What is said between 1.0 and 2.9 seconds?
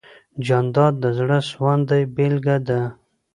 د زړه سواندۍ بېلګه ده.